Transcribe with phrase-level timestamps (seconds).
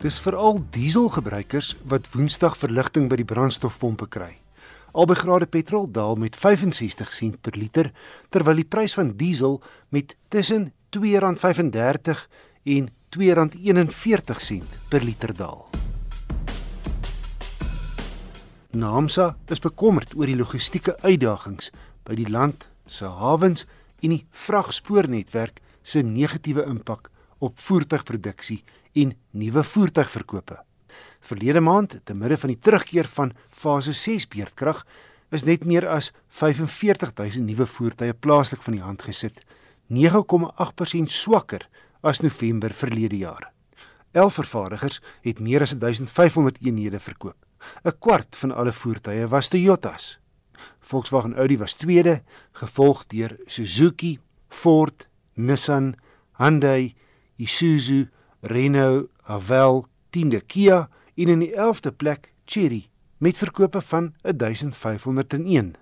[0.00, 4.30] Dis veral dieselgebruikers wat Woensdag verligting by die brandstofpompe kry.
[4.96, 7.90] Albei grade petrol daal met 65 sent per liter,
[8.32, 9.58] terwyl die prys van diesel
[9.92, 12.24] met tussen R2.35
[12.78, 15.68] en R2.41 sent per liter daal.
[18.72, 21.74] NAMSA is bekommerd oor die logistieke uitdagings
[22.08, 23.68] by die land se hawens
[24.00, 28.62] en die vragspoornetwerk se negatiewe impak op voertuigproduksie
[28.92, 30.58] en nuwe voertuigverkope.
[31.20, 34.84] Verlede maand, te midde van die terugkeer van fase 6 beerdkrag,
[35.30, 39.44] is net meer as 45000 nuwe voertuie plaaslik van die hand gesit,
[39.90, 41.66] 9,8% swakker
[42.02, 43.50] as November verlede jaar.
[44.12, 47.36] 11 vervaardigers het meer as 1500 eenhede verkoop.
[47.84, 50.18] 'n Kwart van alle voertuie was Toyotas.
[50.80, 52.22] Volkswagen Audi was tweede,
[52.52, 55.94] gevolg deur Suzuki, Ford, Nissan,
[56.36, 56.94] Hyundai,
[57.40, 58.04] Isuzu,
[58.40, 65.74] Renault, Haval, 10de Kia en in die 11de plek Chery met verkope van 1501.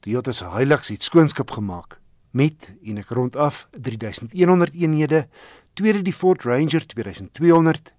[0.00, 1.98] Toyota se Hilux het skoonskip gemaak
[2.30, 5.26] met en ek rond af 3100 eenhede,
[5.74, 7.92] tweede die Ford Ranger 2200,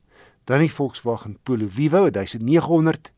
[0.44, 3.11] dan die Volkswagen Polo Vivo 1900,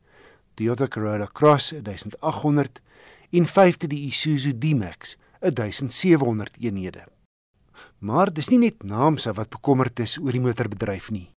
[0.54, 2.82] Toyota Corolla Cross 1800
[3.30, 7.06] en vyfde die Isuzu D-Max 1700 eenhede.
[8.06, 11.32] Maar dis nie net Naamsa wat bekommerd is oor die motorbedryf nie.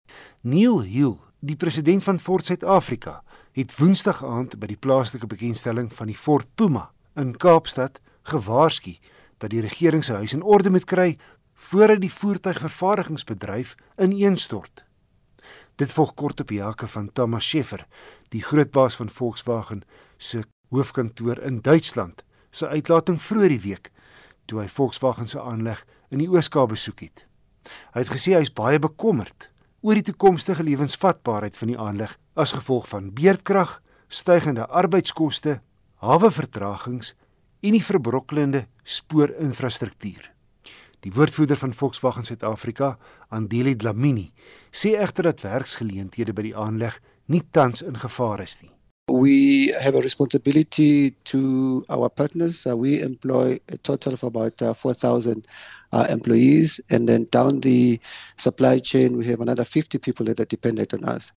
[0.44, 3.22] Neil Hill, die president van Ford Suid-Afrika,
[3.56, 8.98] het Woensdag aand by die plaaslike bekendstelling van die Ford Puma in Kaapstad gewaarsku
[9.41, 11.14] dat die regering se huis in orde moet kry
[11.70, 14.84] voordat die voertuigvervaardigingsbedryf ineenstort.
[15.80, 17.86] Dit volg kort op die hake van Thomas Scheffer,
[18.34, 19.86] die grootbaas van Volkswagen
[20.19, 23.92] se hoofkantoor in Duitsland, se uitlating vroeër die week
[24.48, 27.25] toe hy Volkswagen se aanleg in die Ooskaap besoek het.
[27.95, 29.51] Hy het gesê hy is baie bekommerd
[29.84, 35.58] oor die toekomstige lewensvatbaarheid van die aanleg as gevolg van beerdkrag, stygende arbeidskoste,
[36.02, 37.14] hawevertragings
[37.61, 40.30] en die verbrokkelende spoorinfrastruktuur.
[41.07, 42.97] Die woordvoerder van Volkswagen Suid-Afrika,
[43.30, 44.33] Andile Dlamini,
[44.74, 46.97] sê egter dat werksgeleenthede by die aanleg
[47.30, 48.73] nie tans in gevaar is nie.
[49.08, 52.67] We have a responsibility to our partners.
[52.67, 55.47] Uh, we employ a total of about uh, 4,000
[55.92, 56.80] uh, employees.
[56.90, 58.00] And then down the
[58.36, 61.32] supply chain, we have another 50 people that are dependent on us.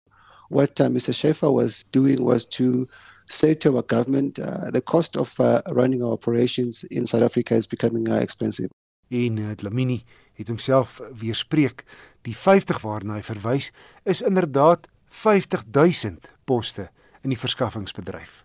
[0.49, 1.13] What uh, Mr.
[1.13, 2.87] Schaefer was doing was to
[3.27, 7.55] say to our government uh, the cost of uh, running our operations in South Africa
[7.55, 8.69] is becoming uh, expensive.
[9.09, 11.83] En uh, Dlamini het homself weerspreek.
[12.21, 13.71] Die 50 waarna hy verwys
[14.03, 16.89] is inderdaad 50000 poste
[17.21, 18.43] in die verskaffingsbedryf.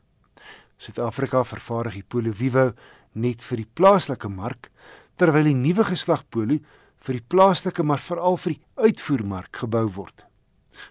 [0.77, 2.73] Suid-Afrika vervaardig die Polo Vivo
[3.13, 4.71] net vir die plaaslike mark
[5.17, 6.59] terwyl die nuwe geslag Polo
[7.05, 10.25] vir die plaaslike maar veral vir die uitvoermark gebou word.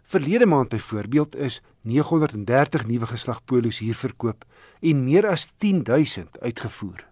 [0.08, 4.46] Verlede maand byvoorbeeld is 930 nuwe geslag Polos hier verkoop
[4.82, 7.04] en meer as 10000 uitgevoer.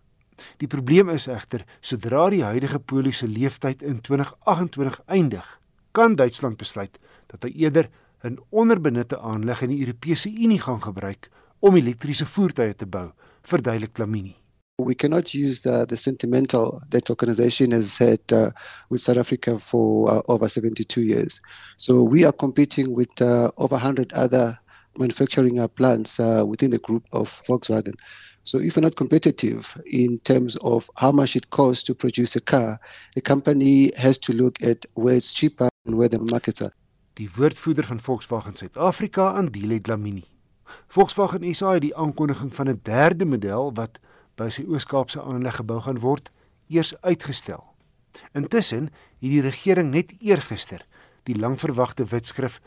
[0.58, 5.48] Die probleem is egter sodra die huidige Polo se lewensduur in 2028 eindig,
[5.92, 6.98] kan Duitsland besluit
[7.28, 7.90] dat hy eerder
[8.24, 11.30] 'n onderbenutte aanleg in die Europese Unie gaan gebruik
[11.60, 13.12] om elektriese voertuie te bou,
[13.42, 14.41] verduidelik Klamini.
[14.84, 18.52] We cannot use the, the sentimental that organization has had uh,
[18.90, 21.40] with South Africa for uh, over 72 years.
[21.78, 24.58] So we are competing with uh, over 100 other
[24.98, 27.96] manufacturing uh, plants uh, within the group of Volkswagen.
[28.44, 32.42] So if we're not competitive in terms of how much it costs to produce a
[32.42, 32.80] car,
[33.16, 36.74] the company has to look at where it's cheaper and where the markets are.
[37.14, 40.24] Die woordvoerder van Volkswagen Suid-Afrika, Andile Dlamini.
[40.88, 44.00] Volkswagen SA het die aankondiging van 'n derde model wat
[44.42, 46.32] by sy Oos-Kaapse aanleg gebou gaan word,
[46.72, 47.62] eers uitgestel.
[48.38, 48.90] Intussen
[49.22, 50.84] het die regering net eergister
[51.30, 52.60] die langverwagte wetskrif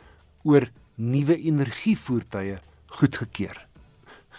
[0.47, 2.61] oor nuwe energievoertuie
[2.95, 3.57] goedgekeur.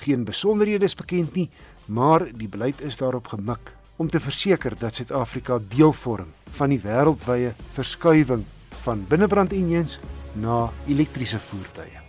[0.05, 1.49] Geen besonderhede is bekend nie,
[1.87, 6.81] maar die beleid is daarop gemik om te verseker dat Suid-Afrika deel vorm van die
[6.83, 8.43] wêreldwye verskuiwing
[8.85, 9.99] van binnebrandengines
[10.39, 12.04] na elektriese voertuie.